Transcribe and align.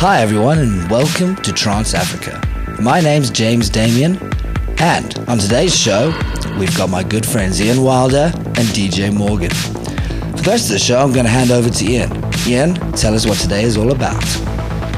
Hi, 0.00 0.22
everyone, 0.22 0.60
and 0.60 0.90
welcome 0.90 1.36
to 1.42 1.52
Trance 1.52 1.92
Africa. 1.92 2.40
My 2.80 3.02
name's 3.02 3.28
James 3.28 3.68
Damien, 3.68 4.16
and 4.78 5.18
on 5.28 5.36
today's 5.36 5.76
show, 5.76 6.18
we've 6.58 6.74
got 6.74 6.88
my 6.88 7.02
good 7.02 7.26
friends 7.26 7.60
Ian 7.60 7.82
Wilder 7.82 8.32
and 8.34 8.66
DJ 8.72 9.14
Morgan. 9.14 9.50
For 9.50 10.42
the 10.42 10.44
rest 10.46 10.68
of 10.68 10.72
the 10.72 10.78
show, 10.78 10.98
I'm 10.98 11.12
going 11.12 11.26
to 11.26 11.30
hand 11.30 11.50
over 11.50 11.68
to 11.68 11.84
Ian. 11.84 12.10
Ian, 12.46 12.76
tell 12.92 13.12
us 13.12 13.26
what 13.26 13.36
today 13.36 13.62
is 13.62 13.76
all 13.76 13.92
about. 13.92 14.22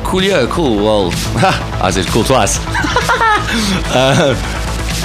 Coolio, 0.04 0.48
cool. 0.48 0.76
Well, 0.76 1.10
I 1.82 1.90
said 1.90 2.06
cool 2.06 2.22
twice. 2.22 2.58
uh, 3.92 4.36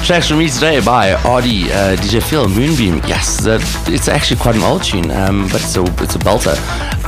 tracks 0.06 0.28
from 0.28 0.38
me 0.38 0.48
today 0.48 0.80
by 0.80 1.14
RD, 1.14 1.24
uh, 1.24 1.96
DJ 1.96 2.22
Phil, 2.22 2.48
Moonbeam. 2.48 2.98
Yes, 3.08 3.48
it's 3.48 4.08
actually 4.08 4.40
quite 4.40 4.56
an 4.56 4.62
old 4.62 4.84
tune, 4.84 5.10
um, 5.10 5.48
but 5.48 5.64
it's 5.64 5.76
a, 5.76 5.82
it's 6.04 6.16
a 6.16 6.20
belter. 6.20 6.56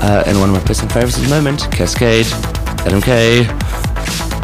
Uh, 0.01 0.23
and 0.25 0.39
one 0.39 0.49
of 0.49 0.55
my 0.55 0.61
personal 0.63 0.91
favorites 0.91 1.19
at 1.19 1.25
the 1.25 1.29
moment, 1.29 1.59
Kaskade, 1.69 2.57
Adam 2.85 3.01
K. 3.01 3.45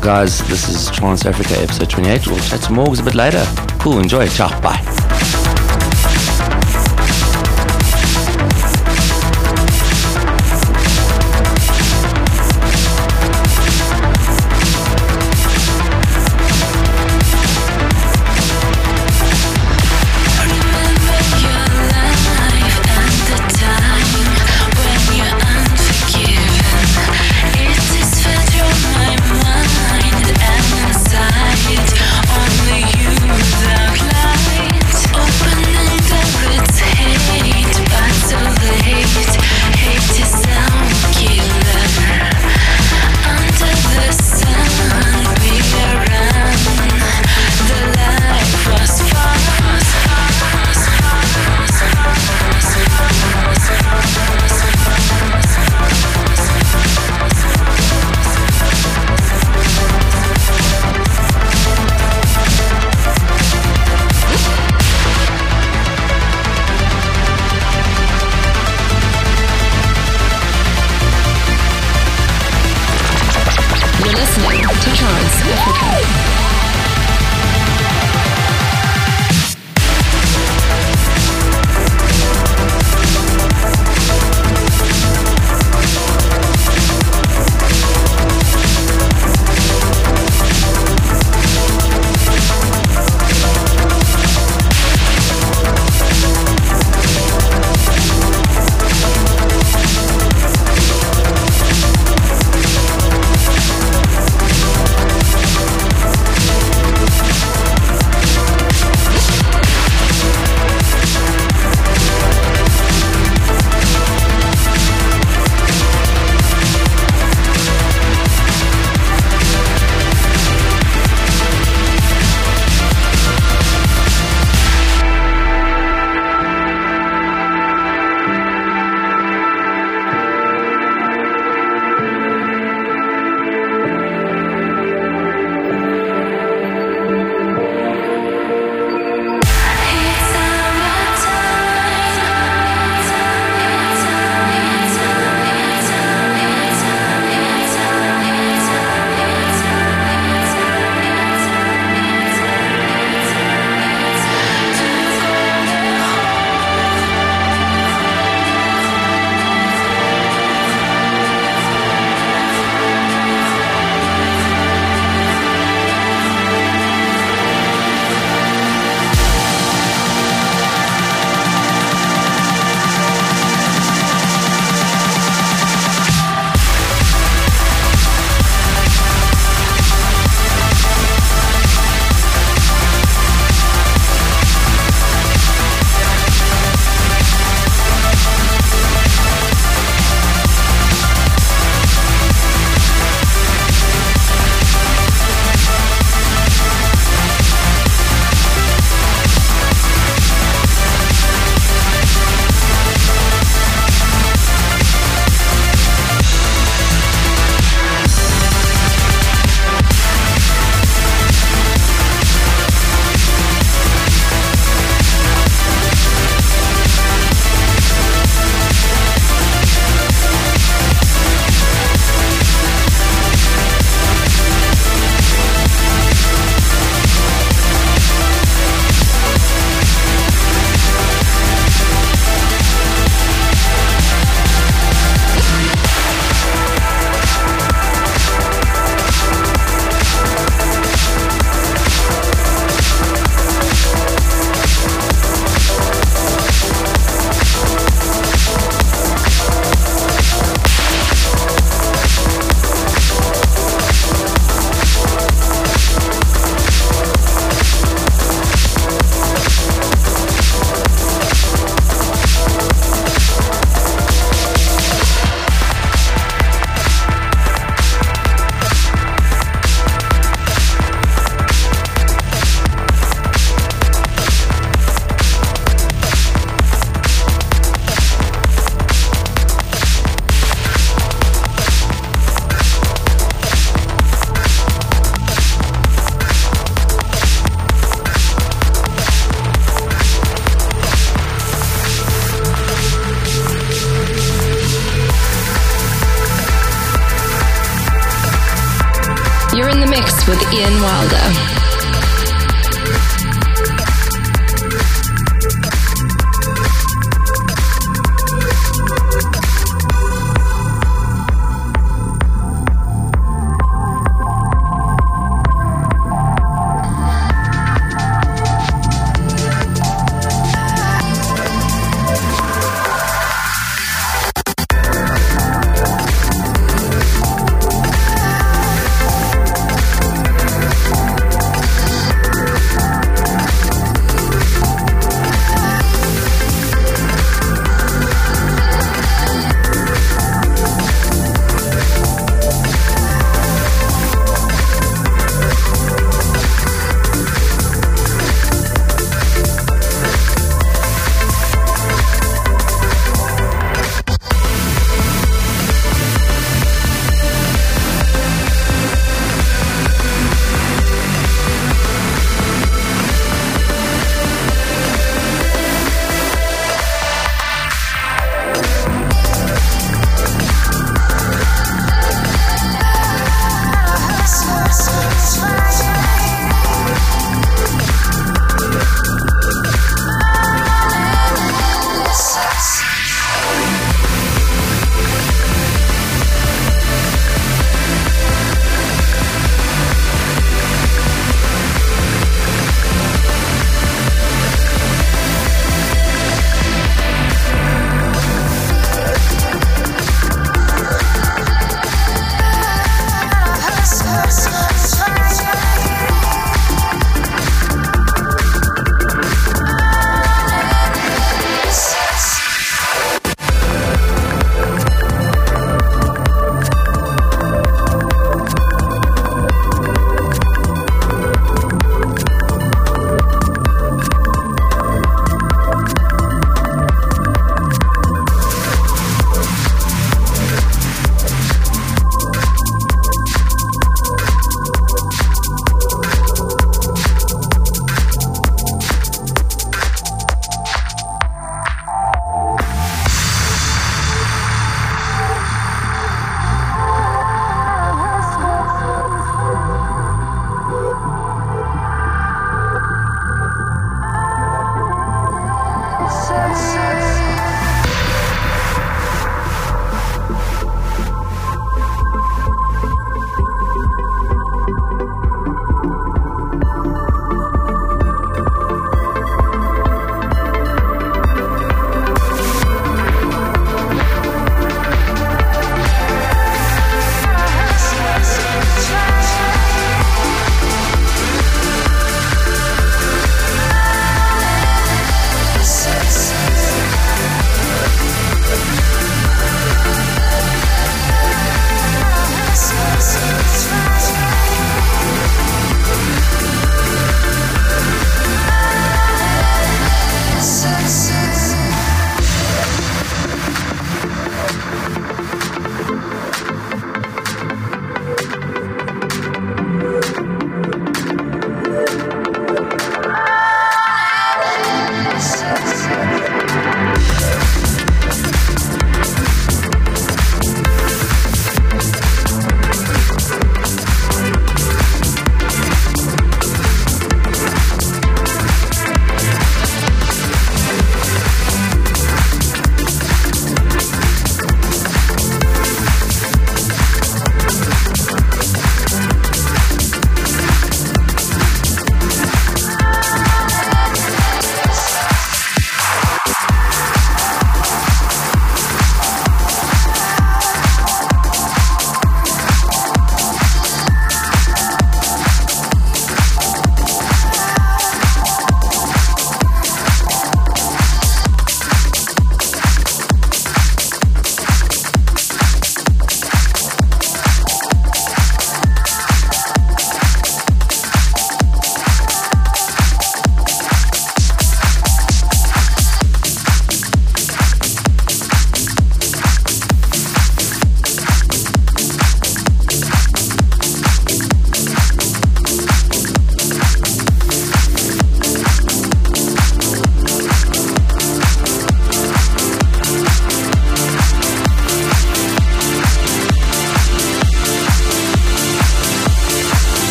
Guys, 0.00 0.38
this 0.48 0.68
is 0.68 0.90
Trance 0.90 1.26
Africa 1.26 1.60
episode 1.60 1.90
28. 1.90 2.26
We'll 2.26 2.38
chat 2.38 2.60
some 2.60 2.76
Morgs 2.76 3.00
a 3.00 3.02
bit 3.02 3.14
later. 3.14 3.44
Cool, 3.78 3.98
enjoy. 4.00 4.28
Ciao, 4.28 4.48
bye. 4.60 5.37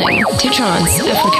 Listening 0.00 0.24
to 0.38 0.50
Trance 0.50 1.00
Africa. 1.00 1.39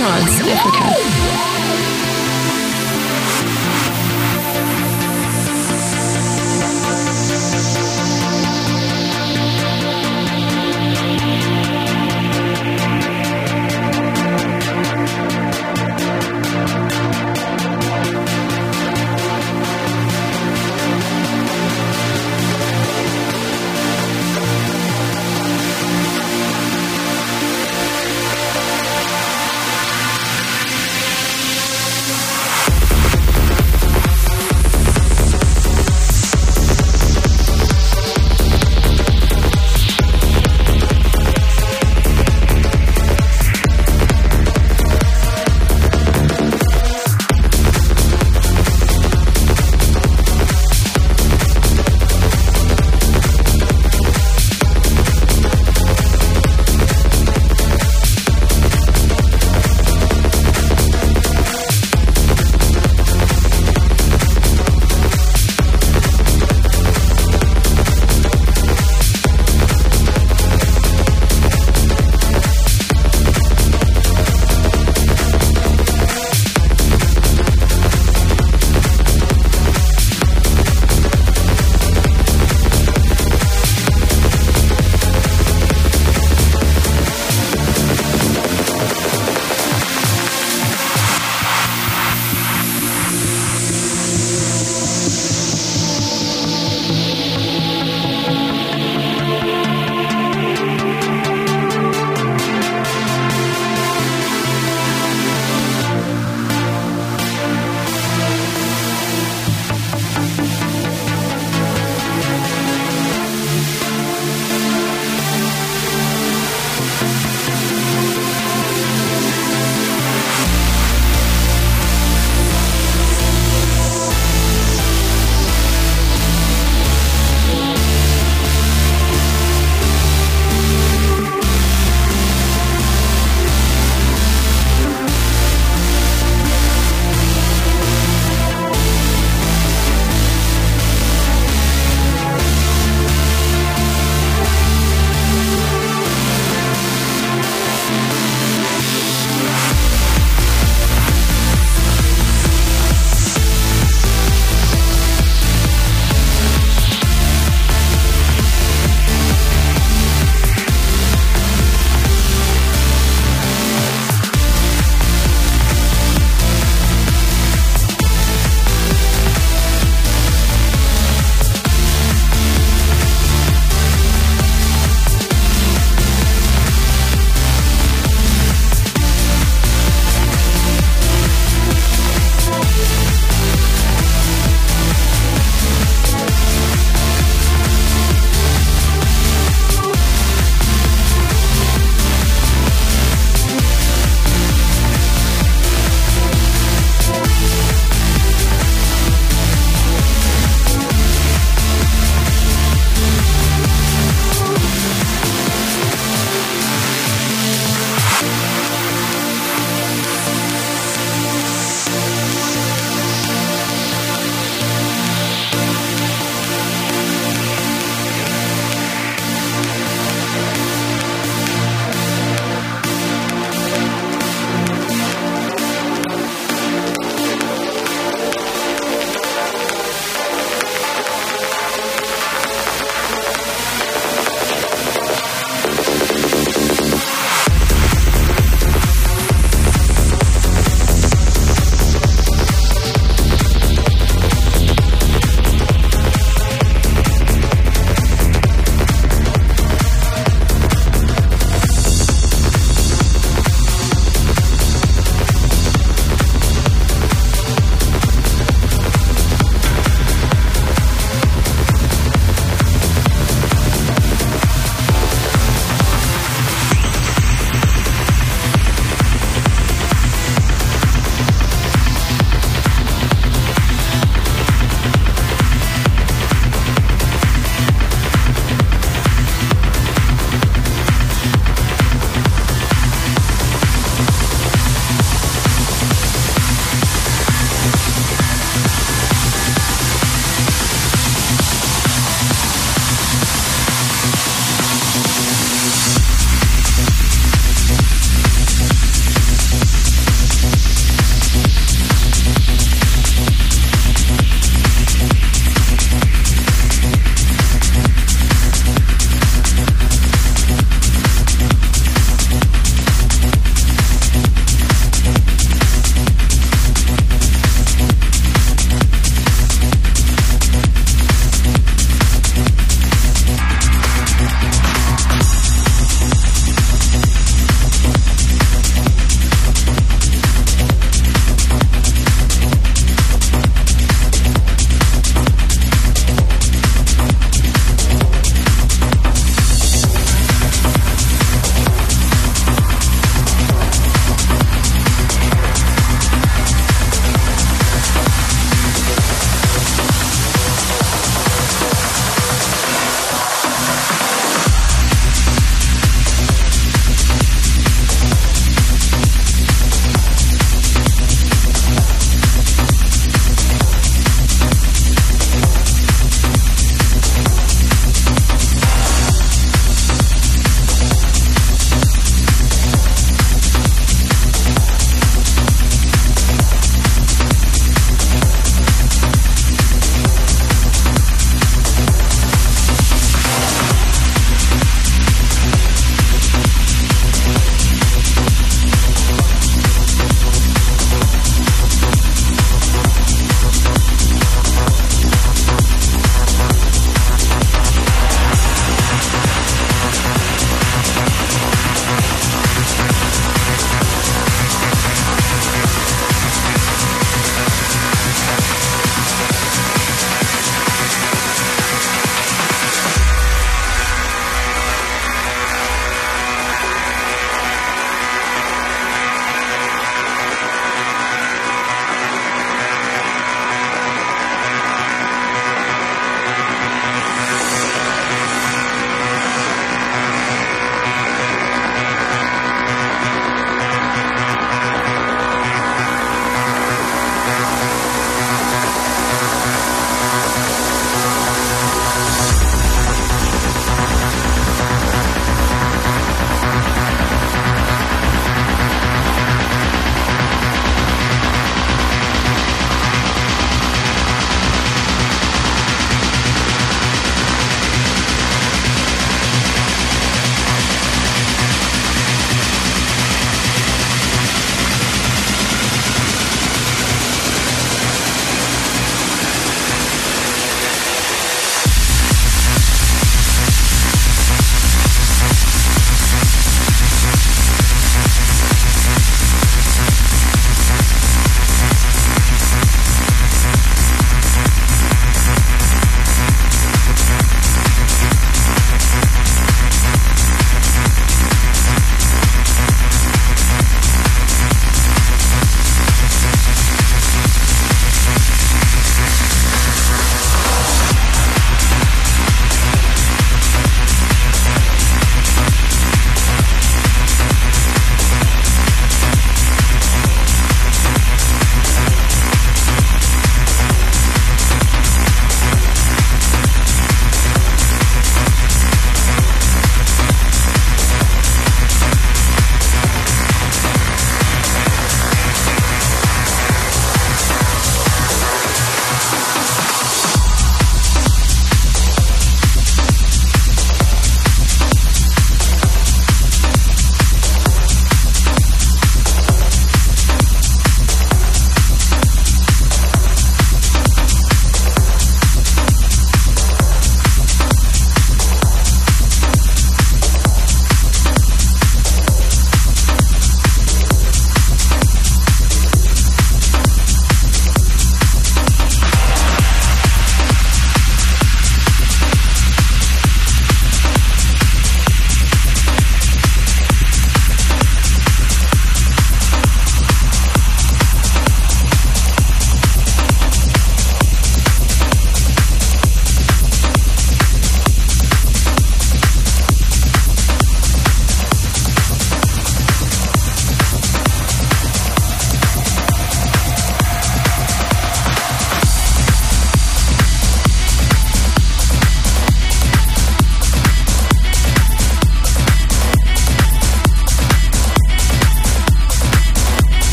Listening 0.00 0.37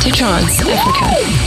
Trance 0.00 0.60
Africa. 0.62 1.37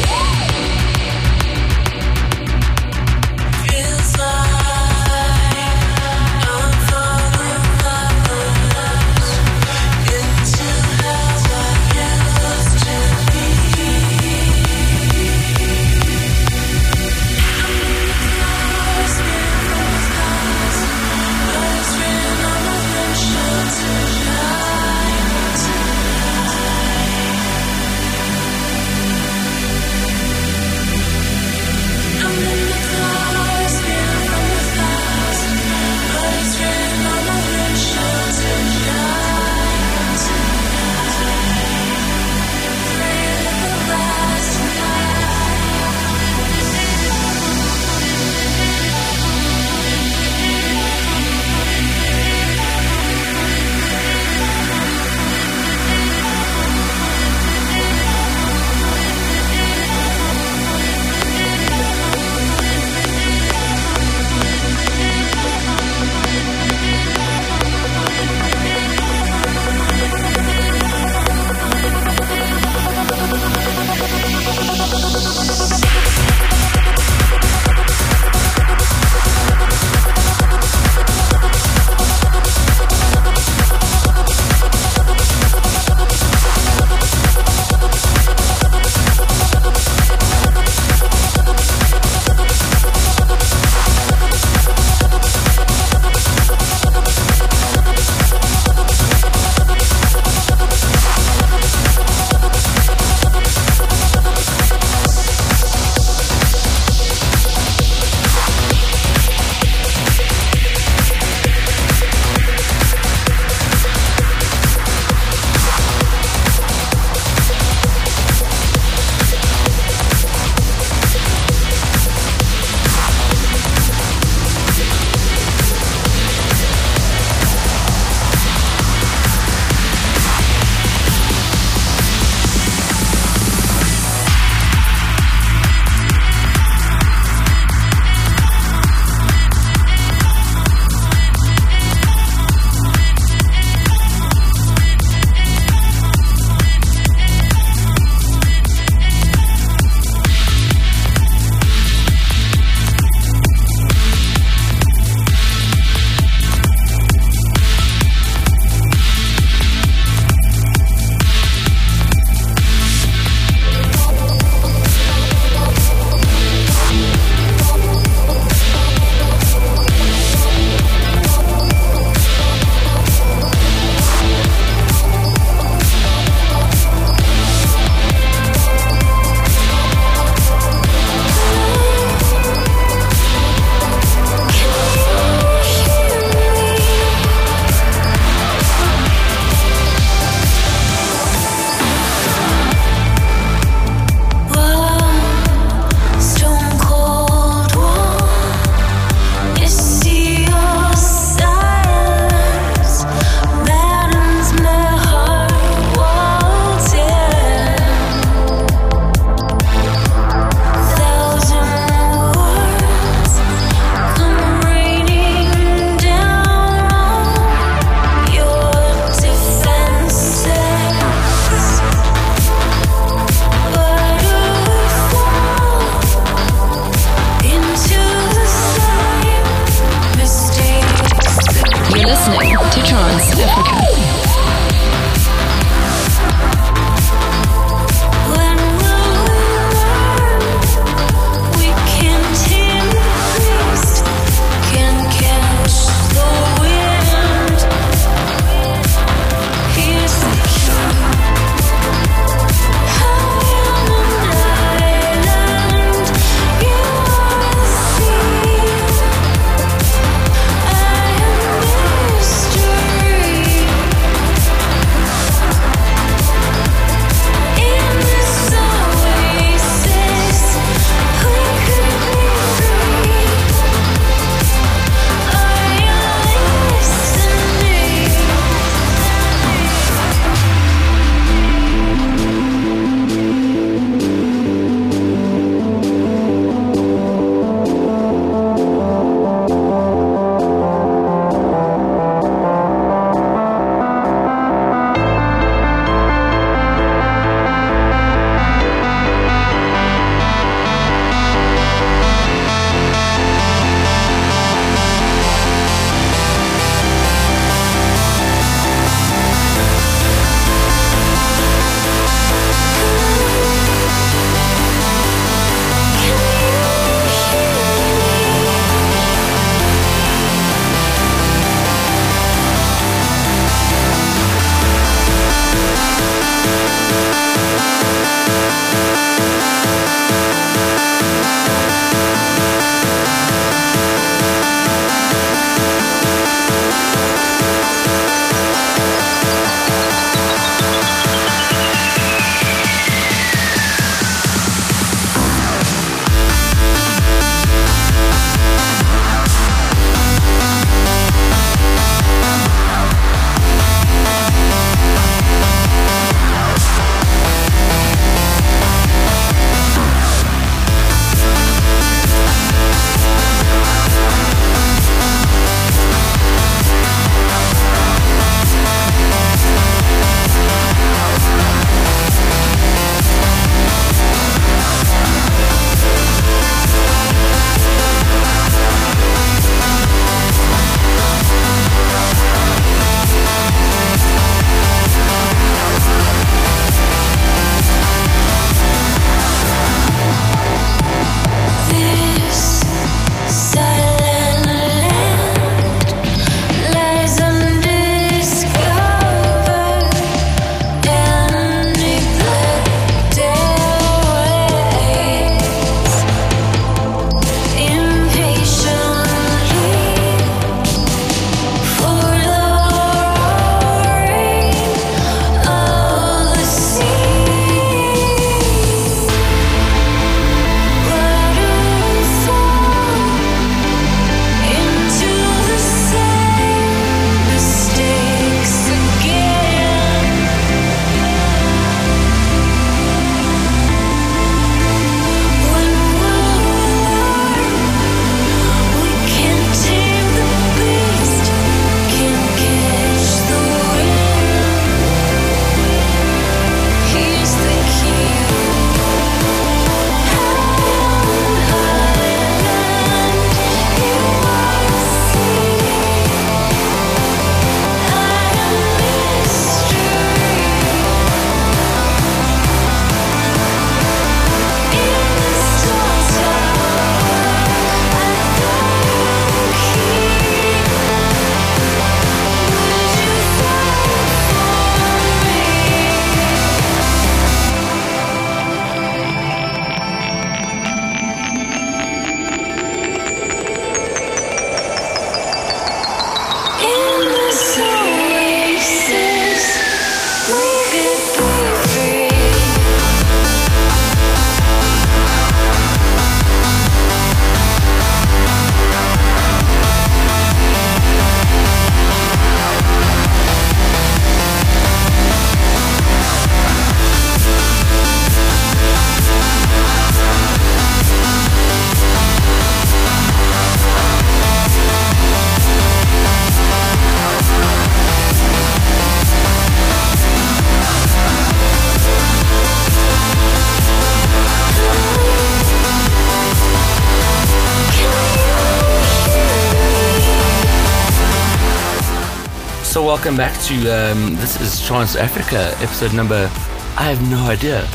Welcome 532.92 533.16
back 533.16 533.42
to 533.44 533.54
um, 533.70 534.18
this 534.18 534.42
is 534.42 534.68
Trance 534.68 534.98
Africa 534.98 535.56
episode 535.64 535.94
number. 535.94 536.30
I 536.76 536.94
have 536.94 537.02
no 537.10 537.20
idea. 537.20 537.66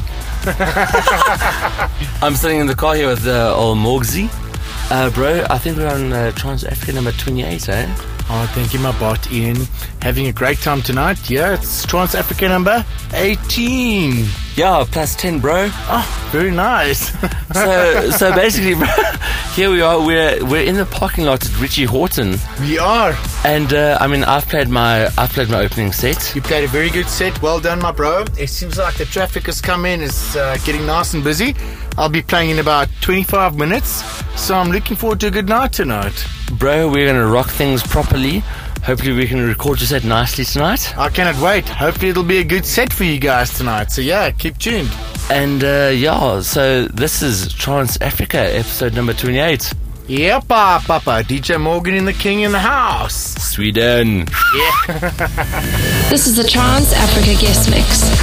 I'm 2.23 2.35
sitting 2.35 2.61
in 2.61 2.67
the 2.67 2.75
car 2.75 2.95
here 2.95 3.09
with 3.09 3.27
uh, 3.27 3.57
old 3.57 3.79
Morgsy. 3.79 4.29
Uh, 4.91 5.09
bro, 5.09 5.47
I 5.49 5.57
think 5.57 5.79
we're 5.79 5.89
on 5.89 6.13
uh, 6.13 6.33
Trance 6.33 6.65
Africa 6.65 6.93
number 6.93 7.13
28, 7.13 7.67
eh? 7.71 7.87
Oh, 8.29 8.53
thank 8.55 8.75
you, 8.75 8.79
my 8.81 8.93
bot, 9.01 9.33
Ian. 9.33 9.57
Having 10.03 10.27
a 10.27 10.33
great 10.33 10.59
time 10.59 10.83
tonight. 10.83 11.31
Yeah, 11.31 11.55
it's 11.55 11.87
Trance 11.87 12.15
Africa 12.15 12.51
number 12.51 12.85
18. 13.15 14.27
Yeah, 14.55 14.85
plus 14.87 15.17
10, 15.17 15.41
bro. 15.41 15.71
Oh, 15.73 16.29
very 16.31 16.51
nice. 16.51 17.11
So, 17.55 18.11
so 18.11 18.35
basically, 18.35 18.75
bro, 18.75 18.87
here 19.55 19.71
we 19.71 19.81
are. 19.81 20.05
We're 20.05 20.45
we're 20.45 20.65
in 20.65 20.75
the 20.75 20.85
parking 20.85 21.25
lot 21.25 21.43
at 21.47 21.59
Richie 21.59 21.85
Horton, 21.85 22.37
we 22.61 22.79
are. 22.79 23.13
And 23.47 23.73
uh, 23.73 23.97
I 24.01 24.09
mean, 24.09 24.25
I've 24.25 24.49
played 24.49 24.69
my 24.69 25.07
I've 25.17 25.31
played 25.31 25.49
my 25.49 25.61
opening 25.61 25.93
set. 25.93 26.35
You 26.35 26.43
played 26.43 26.65
a 26.65 26.67
very 26.67 26.91
good 26.91 27.07
set. 27.07 27.41
Well 27.41 27.61
done, 27.61 27.79
my 27.79 27.93
bro. 27.93 28.25
It 28.37 28.49
seems 28.49 28.77
like 28.77 28.97
the 28.97 29.05
traffic 29.05 29.47
has 29.47 29.61
come 29.61 29.87
in. 29.87 30.03
It's 30.03 30.35
uh, 30.35 30.57
getting 30.65 30.85
nice 30.85 31.15
and 31.15 31.23
busy. 31.23 31.55
I'll 31.97 32.09
be 32.09 32.23
playing 32.23 32.51
in 32.51 32.59
about 32.59 32.89
25 33.03 33.57
minutes. 33.57 34.03
So 34.35 34.57
I'm 34.57 34.73
looking 34.73 34.97
forward 34.97 35.21
to 35.21 35.29
a 35.29 35.31
good 35.31 35.49
night 35.49 35.73
tonight. 35.73 36.27
Bro, 36.59 36.89
we're 36.91 37.07
gonna 37.07 37.25
rock 37.25 37.49
things 37.49 37.85
properly. 37.85 38.41
Hopefully, 38.83 39.13
we 39.13 39.29
can 39.29 39.41
record 39.41 39.79
your 39.79 39.87
set 39.87 40.03
nicely 40.03 40.45
tonight. 40.45 40.99
I 40.99 41.09
cannot 41.09 41.41
wait. 41.41 41.69
Hopefully, 41.69 42.09
it'll 42.09 42.25
be 42.25 42.39
a 42.39 42.45
good 42.45 42.67
set 42.67 42.93
for 42.93 43.05
you 43.05 43.21
guys 43.21 43.57
tonight. 43.57 43.93
So 43.93 44.03
yeah, 44.03 44.33
keep 44.33 44.59
tuned. 44.59 44.91
And 45.31 45.63
uh, 45.63 45.93
yeah, 45.95 46.41
so 46.41 46.87
this 46.87 47.23
is 47.23 47.53
Trance 47.53 47.97
Africa 48.01 48.39
episode 48.39 48.95
number 48.95 49.13
28. 49.13 49.73
Yeah, 50.09 50.39
Papa, 50.39 50.85
Papa. 50.87 51.25
DJ 51.27 51.61
Morgan 51.61 51.95
and 51.97 52.07
the 52.07 52.13
King 52.13 52.43
in 52.43 52.53
the 52.53 52.61
house. 52.61 53.36
Sweden. 53.57 54.27
This 56.11 56.27
is 56.27 56.37
the 56.37 56.45
Trance 56.47 56.93
Africa 56.93 57.41
guest 57.41 57.71
mix. 57.71 58.16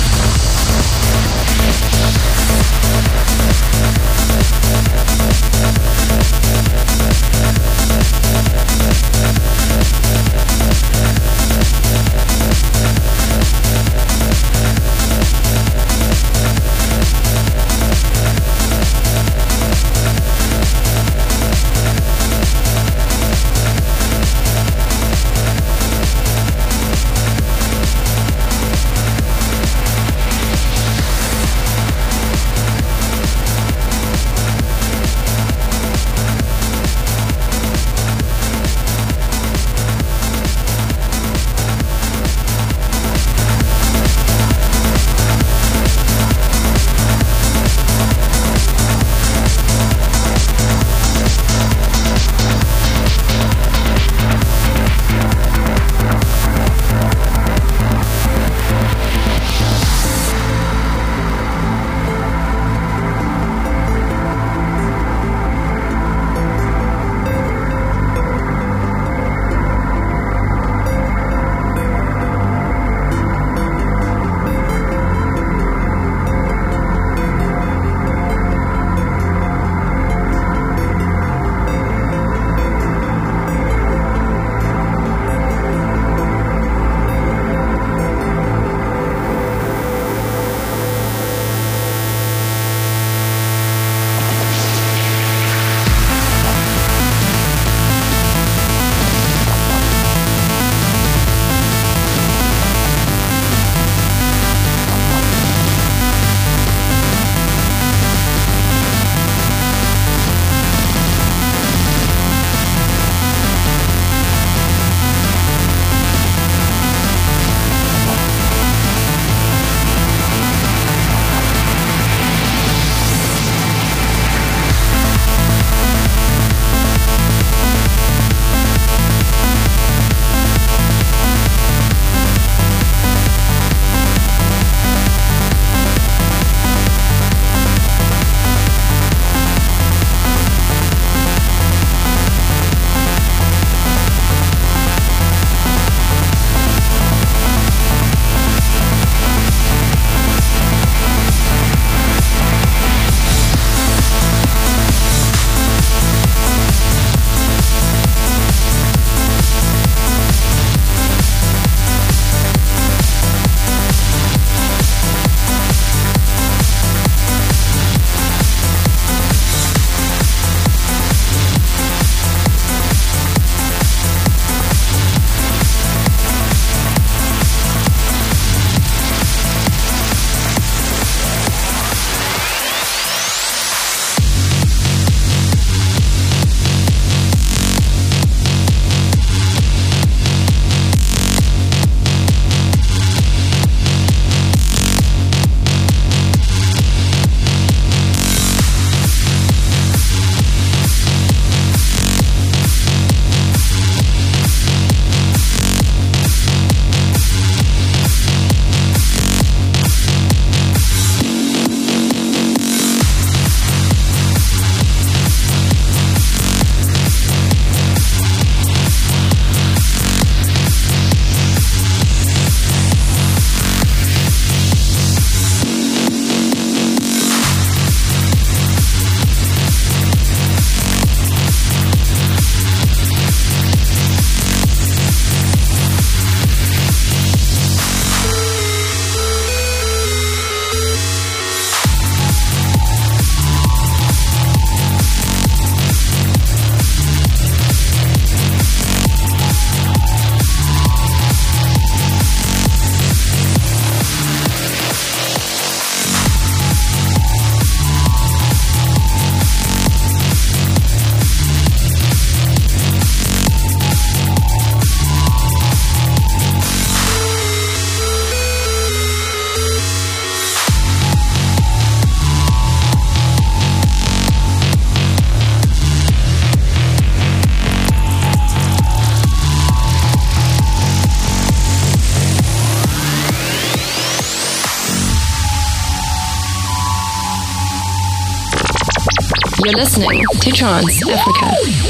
Listening 289.76 290.24
to 290.42 290.52
Trance 290.52 291.02
Africa. 291.10 291.83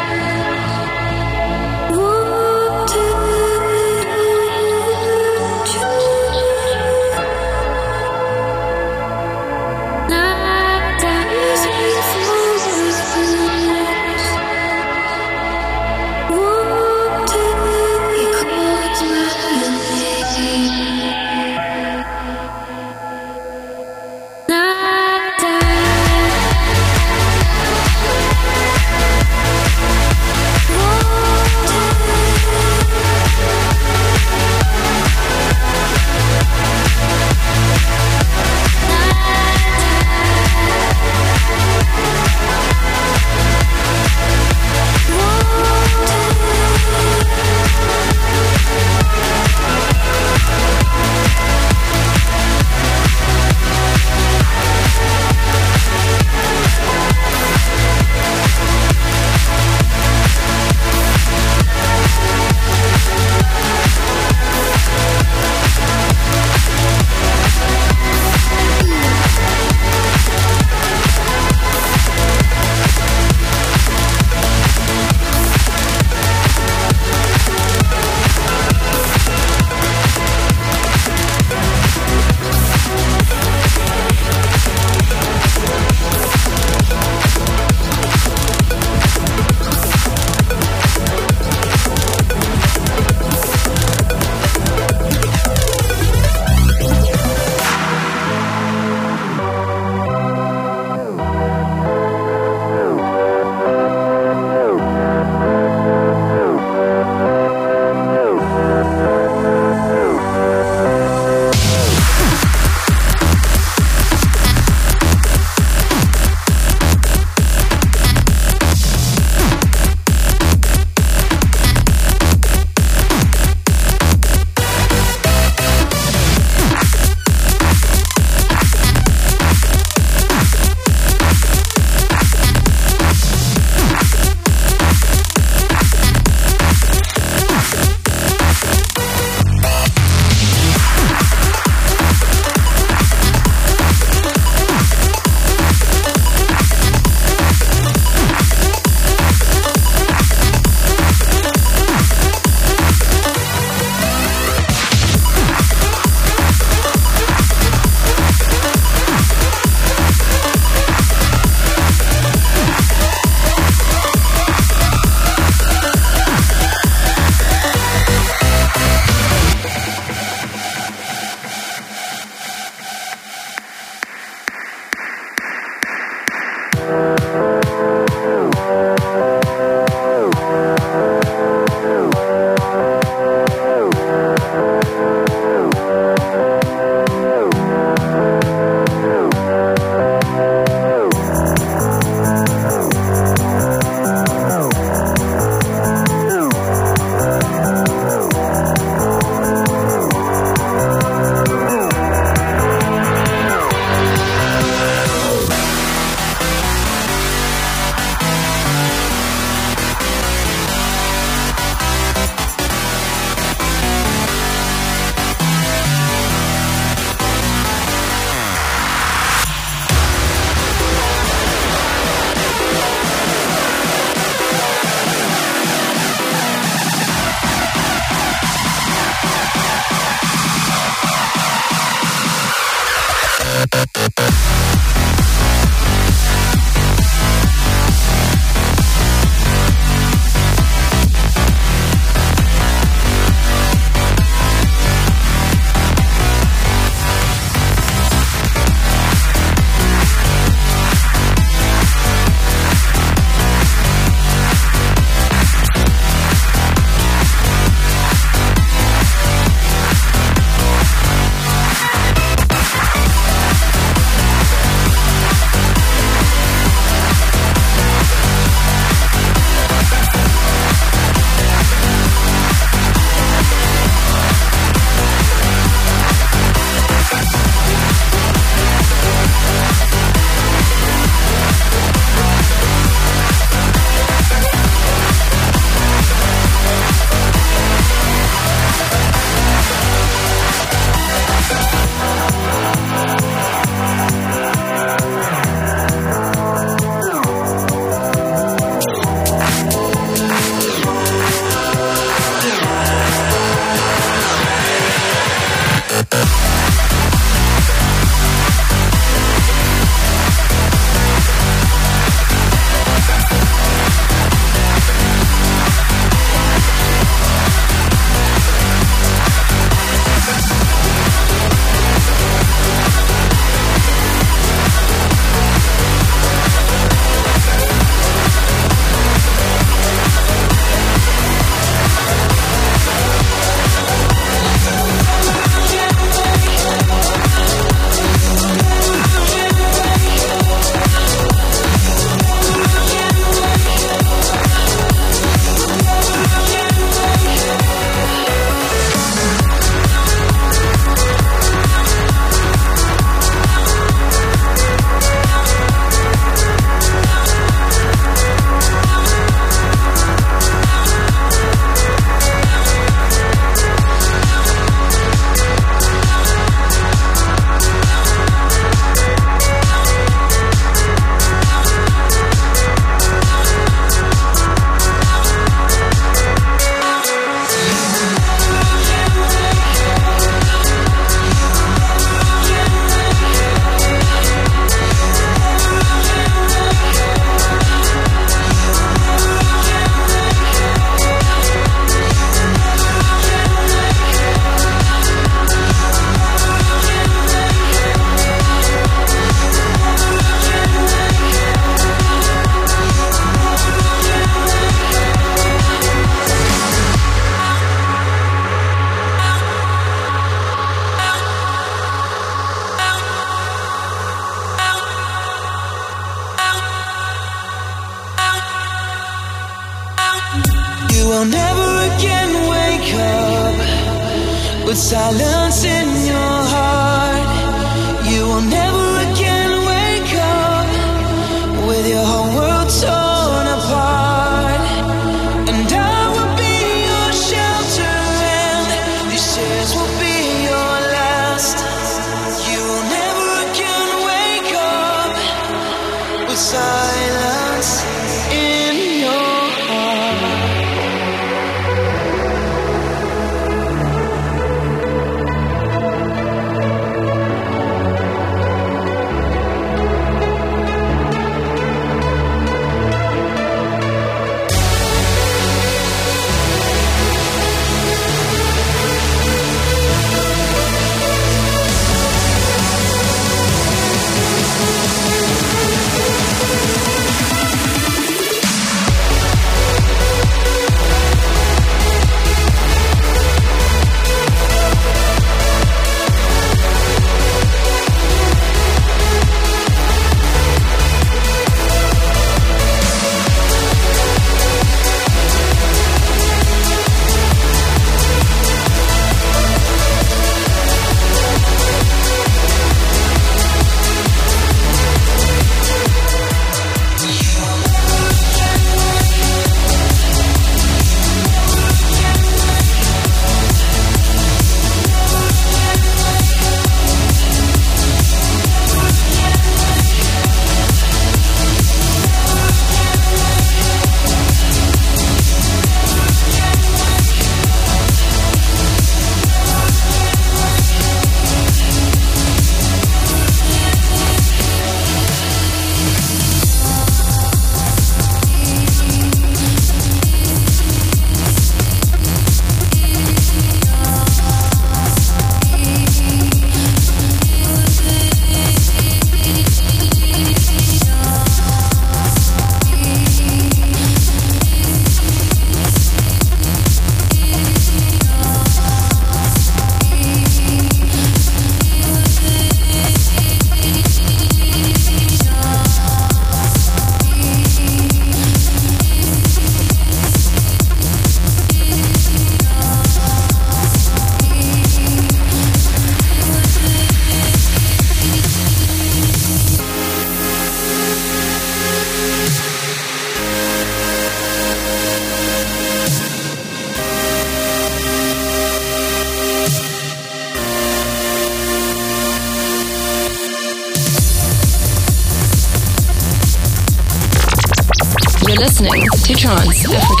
To 599.13 599.27
Africa. 599.27 600.00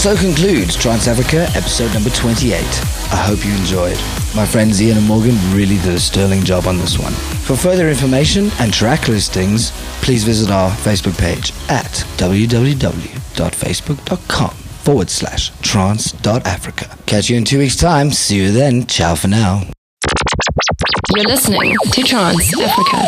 So 0.00 0.16
concludes 0.16 0.76
Trance 0.76 1.06
Africa 1.08 1.46
episode 1.54 1.92
number 1.92 2.08
28. 2.08 2.54
I 2.54 3.16
hope 3.16 3.44
you 3.44 3.52
enjoyed. 3.52 3.98
My 4.34 4.46
friends 4.46 4.80
Ian 4.80 4.96
and 4.96 5.06
Morgan 5.06 5.36
really 5.54 5.76
did 5.76 5.92
a 5.92 6.00
sterling 6.00 6.42
job 6.42 6.66
on 6.66 6.78
this 6.78 6.98
one. 6.98 7.12
For 7.12 7.54
further 7.54 7.90
information 7.90 8.48
and 8.60 8.72
track 8.72 9.08
listings, 9.08 9.72
please 10.00 10.24
visit 10.24 10.50
our 10.50 10.70
Facebook 10.70 11.18
page 11.18 11.52
at 11.68 11.84
www.facebook.com 12.16 14.50
forward 14.50 15.10
slash 15.10 15.50
trance.africa. 15.60 16.96
Catch 17.04 17.28
you 17.28 17.36
in 17.36 17.44
two 17.44 17.58
weeks' 17.58 17.76
time. 17.76 18.10
See 18.10 18.36
you 18.36 18.52
then. 18.52 18.86
Ciao 18.86 19.14
for 19.14 19.28
now. 19.28 19.64
You're 21.14 21.26
listening 21.26 21.76
to 21.92 22.02
Trance 22.04 22.58
Africa. 22.58 23.06